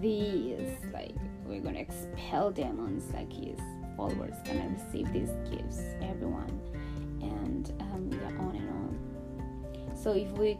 [0.00, 3.58] these, like we're going to expel demons, like his
[3.96, 6.60] followers gonna receive these gifts, everyone,
[7.22, 9.96] and um, yeah, on and on.
[9.96, 10.58] So if we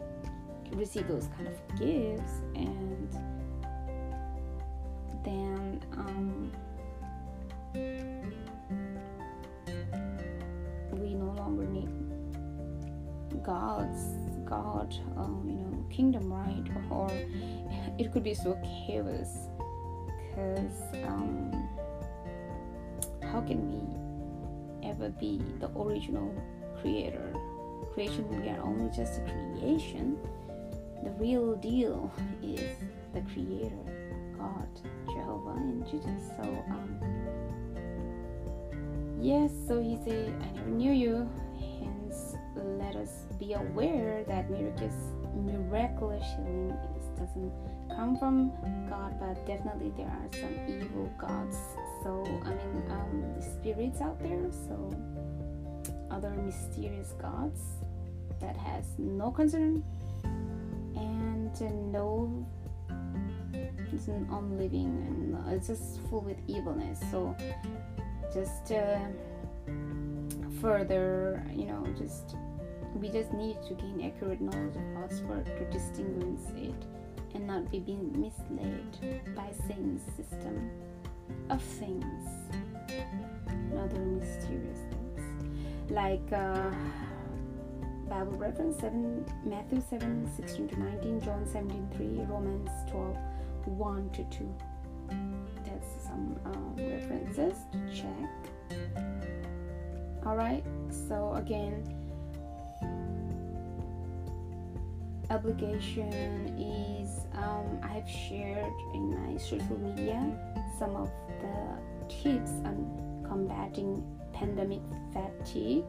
[0.73, 3.11] receive those kind of gifts, and
[5.25, 6.53] then um,
[13.47, 16.65] God's God, um, you know, kingdom, right?
[16.91, 17.09] Or
[17.97, 19.49] it could be so chaos
[20.37, 21.69] because um,
[23.23, 26.35] how can we ever be the original
[26.81, 27.33] creator?
[27.95, 30.19] Creation, we are only just a creation.
[31.05, 32.77] The real deal is
[33.15, 33.79] the creator,
[34.37, 34.69] God,
[35.07, 36.31] Jehovah, and Jesus.
[36.37, 36.99] So, um,
[39.21, 41.29] Yes, so he said, I never knew you.
[42.97, 44.95] Let us be aware that miracles,
[45.35, 46.75] miraculous healing
[47.19, 47.53] doesn't
[47.95, 48.53] come from
[48.89, 51.59] God, but definitely there are some evil gods.
[52.03, 54.51] So, I mean, um, spirits out there.
[54.51, 54.91] So,
[56.11, 57.61] other mysterious gods
[58.41, 59.85] that has no concern
[60.97, 62.47] and no
[63.93, 67.35] it's an unliving and it's just full with evilness so
[68.33, 68.99] just uh,
[70.61, 72.37] further, you know, just
[72.97, 76.85] we just need to gain accurate knowledge of God's word to distinguish it
[77.35, 80.71] and not be being misled by Satan's system
[81.51, 82.29] of things
[83.49, 85.91] and other mysterious things.
[85.91, 86.71] Like uh,
[88.09, 93.17] Bible reference 7 Matthew 7 16 to 19, John 17 3, Romans 12
[93.67, 94.55] 1 to 2
[95.65, 98.31] That's some um, references to check.
[100.25, 101.96] Alright, so again,
[105.31, 106.13] obligation
[106.59, 110.33] is um, I've shared in my social media
[110.79, 111.11] some of
[111.41, 114.81] the tips on combating pandemic
[115.13, 115.85] fatigue.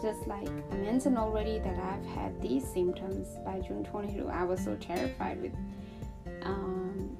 [0.00, 4.28] Just like I mentioned already that I've had these symptoms by June 22.
[4.28, 5.52] I was so terrified with
[6.42, 7.16] um,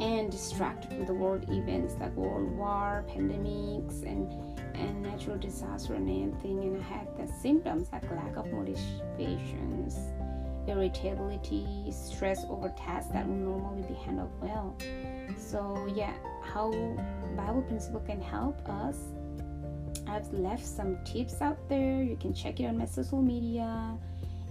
[0.00, 4.49] and distracted with the world events like world war, pandemics, and
[4.80, 6.58] and natural disaster and everything.
[6.60, 9.90] And I had the symptoms like lack of motivation,
[10.66, 14.76] irritability, stress over tasks that would normally be handled well.
[15.36, 16.70] So yeah, how
[17.36, 18.96] Bible principle can help us.
[20.06, 22.02] I've left some tips out there.
[22.02, 23.96] You can check it on my social media.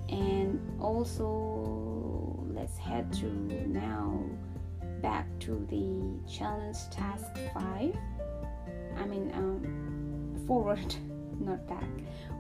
[0.10, 3.26] And also, let's head to
[3.68, 4.24] now
[5.02, 7.96] back to the challenge task five.
[8.98, 9.89] I mean, um,
[10.50, 10.96] forward,
[11.40, 11.88] not back.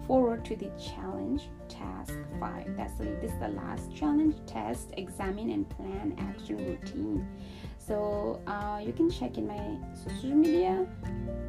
[0.07, 2.65] Forward to the challenge task five.
[2.75, 7.27] That's the, this is the last challenge test, examine and plan action routine.
[7.77, 10.87] So uh, you can check in my social media.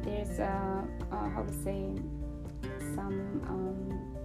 [0.03, 1.95] There's a uh, how to say
[2.93, 4.15] some um,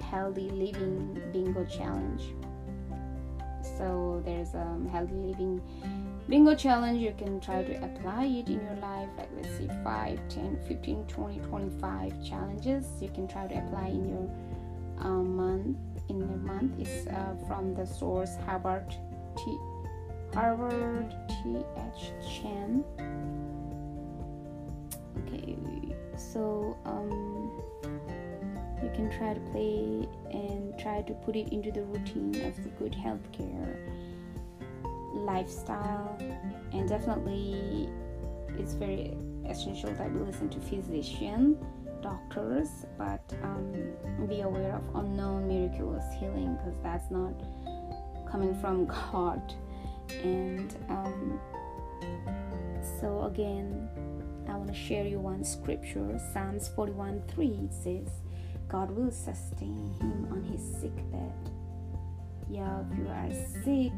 [0.00, 2.22] healthy living bingo challenge
[3.76, 5.60] so there's a um, healthy living
[6.28, 10.18] bingo challenge you can try to apply it in your life like let's say 5
[10.28, 12.86] 10 15 20 25 challenges.
[13.00, 14.28] You can try to apply in your
[14.98, 15.76] um, month
[16.08, 16.80] in your month.
[16.80, 18.88] Is uh, from the source harvard
[19.36, 19.58] t
[20.34, 21.64] harvard th
[22.28, 22.84] chan
[25.18, 25.56] okay
[26.16, 27.52] so um
[28.82, 32.68] you can try to play and try to put it into the routine of the
[32.80, 33.76] good healthcare
[35.16, 36.16] lifestyle
[36.72, 37.88] and definitely
[38.58, 39.16] it's very
[39.48, 41.56] essential that we listen to physicians
[42.02, 43.72] doctors but um,
[44.28, 47.32] be aware of unknown miraculous healing because that's not
[48.30, 49.54] coming from god
[50.22, 51.40] and um,
[53.00, 53.88] so again
[54.48, 58.08] i want to share you one scripture psalms 41 3 says
[58.68, 61.32] God will sustain him on his sick bed.
[62.50, 63.30] Yeah, if you are
[63.64, 63.92] sick,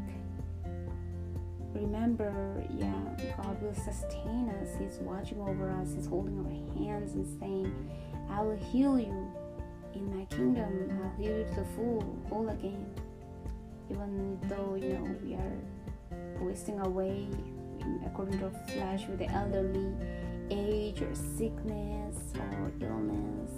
[1.73, 4.69] remember, yeah, God will sustain us.
[4.79, 7.91] He's watching over us, He's holding our hands and saying,
[8.29, 9.31] I will heal you
[9.93, 10.99] in my kingdom.
[11.03, 12.85] I'll heal you to the full, whole again.
[13.89, 17.27] Even though, you know, we are wasting away
[18.05, 19.93] according to our flesh with the elderly
[20.51, 23.51] age or sickness or illness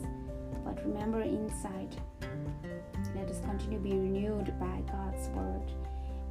[0.63, 1.95] but remember inside.
[3.15, 5.71] Let us continue to be renewed by God's word.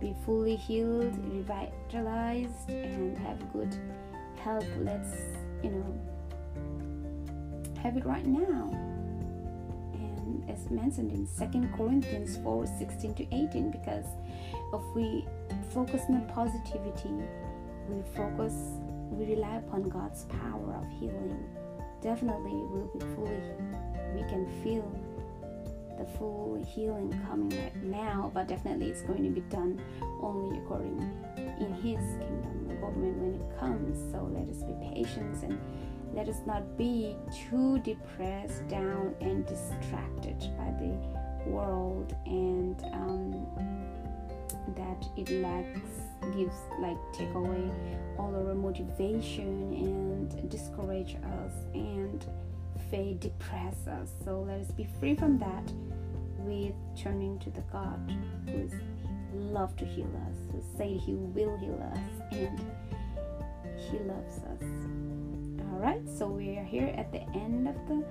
[0.00, 3.74] Be fully healed, revitalized, and have good
[4.42, 4.66] health.
[4.78, 5.10] Let's,
[5.62, 6.00] you know,
[7.82, 8.70] have it right now.
[9.94, 14.06] And as mentioned in Second Corinthians 4 16 to 18, because
[14.72, 15.26] if we
[15.74, 17.14] focus on positivity,
[17.88, 18.54] we focus,
[19.10, 21.44] we rely upon God's power of healing,
[22.00, 23.40] definitely we'll be fully
[24.14, 24.84] we can feel
[26.00, 29.80] the full healing coming right now, but definitely it's going to be done
[30.22, 30.98] only according
[31.36, 34.10] in His kingdom government when it comes.
[34.10, 35.60] So let us be patient and
[36.14, 37.16] let us not be
[37.48, 40.96] too depressed, down, and distracted by the
[41.46, 43.46] world and um,
[44.76, 45.80] that it lacks
[46.36, 47.70] gives like take away
[48.18, 52.26] all our motivation and discourage us and
[52.90, 54.10] fate depress us.
[54.24, 55.72] So let us be free from that
[56.38, 57.98] with turning to the God
[58.46, 58.72] who is
[59.34, 62.60] love to heal us, who said he will heal us and
[63.76, 64.62] he loves us.
[65.72, 68.04] Alright, so we are here at the end of the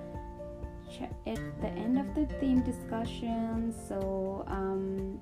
[1.26, 3.74] at the end of the theme discussion.
[3.88, 5.20] So um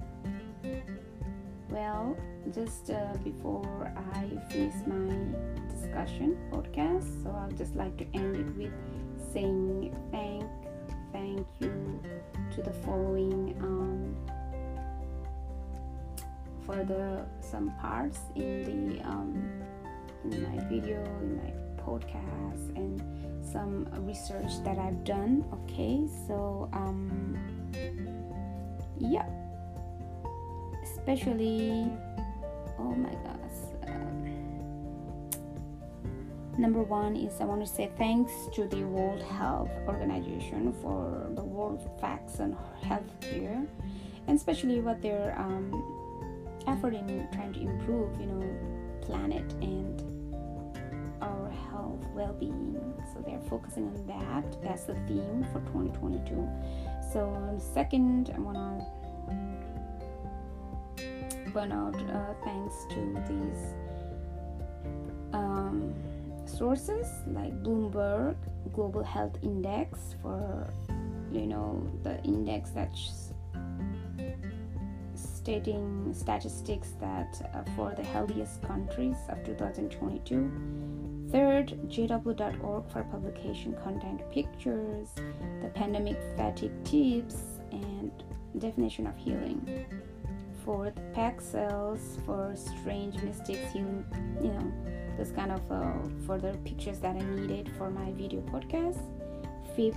[1.69, 2.17] well
[2.55, 5.15] just uh, before I finish my
[5.69, 8.73] discussion podcast, so I'll just like to end it with
[9.33, 10.45] saying thank
[11.13, 12.01] thank you
[12.55, 14.17] to the following um,
[16.65, 19.63] for the some parts in the um,
[20.25, 21.53] in my video in my
[21.83, 23.03] podcast and
[23.45, 26.07] some research that I've done okay?
[26.27, 27.39] So um
[28.99, 29.27] yeah.
[30.83, 31.91] Especially
[32.79, 33.38] oh my gosh
[36.59, 41.45] Number one is I want to say thanks to the World Health Organization for the
[41.45, 43.65] world facts on healthcare,
[44.27, 45.71] and especially what their um,
[46.67, 50.03] effort in trying to improve, you know, planet and
[51.23, 52.77] our health well-being.
[53.15, 54.61] So they're focusing on that.
[54.61, 56.49] That's the theme for 2022.
[57.13, 58.57] So second, I want
[60.99, 63.75] to point out uh, thanks to these.
[65.33, 65.95] Um,
[66.49, 68.37] sources like Bloomberg,
[68.73, 70.73] global health index for
[71.31, 73.33] you know the index that's
[75.15, 84.21] stating statistics that uh, for the healthiest countries of 2022 third jw.org for publication content
[84.31, 85.09] pictures
[85.63, 88.25] the pandemic fatigue tips and
[88.59, 89.87] definition of healing
[90.69, 94.05] fourth Pexels for strange mistakes healing
[94.43, 94.71] you know
[95.17, 95.95] those kind of uh,
[96.27, 99.01] further pictures that i needed for my video podcast.
[99.75, 99.97] Fifth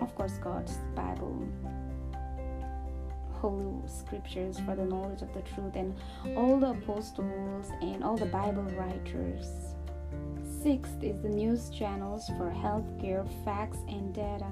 [0.00, 1.48] of course god's bible.
[3.40, 5.98] Holy scriptures for the knowledge of the truth and
[6.36, 9.48] all the apostles and all the bible writers.
[10.62, 14.46] Sixth is the news channels for healthcare facts and data.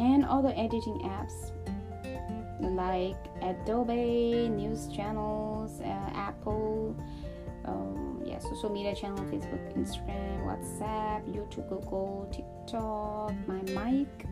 [0.00, 1.52] And other editing apps
[2.60, 6.96] like Adobe, news channels, uh, Apple,
[7.64, 14.26] um, yeah, social media channel, Facebook, Instagram, WhatsApp, YouTube, Google, TikTok, my mic.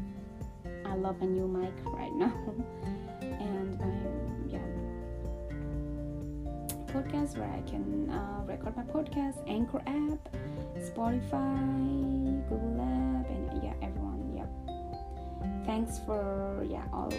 [0.85, 2.33] I love a new mic right now,
[3.20, 3.87] and my
[4.49, 4.59] yeah
[6.87, 10.35] podcast where I can uh, record my podcast, Anchor app,
[10.79, 14.33] Spotify, Google app, and yeah, everyone.
[14.35, 17.12] Yeah, thanks for yeah all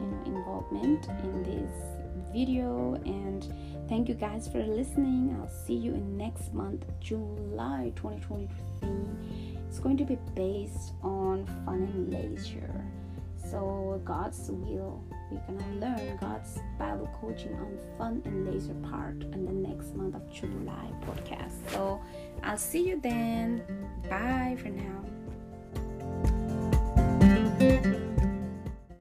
[0.00, 2.94] you know involvement in this video.
[3.04, 3.52] And
[3.88, 5.36] thank you guys for listening.
[5.40, 11.82] I'll see you in next month july 2023 it's going to be based on fun
[11.94, 12.84] and leisure.
[13.50, 19.44] So god's will we're gonna learn god's bible coaching on fun and leisure part in
[19.44, 21.52] the next month of july podcast.
[21.70, 22.00] So
[22.42, 23.62] i'll see you then.
[24.08, 26.37] Bye for now